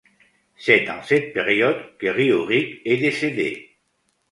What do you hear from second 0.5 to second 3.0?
C'est en cette période que Riourik est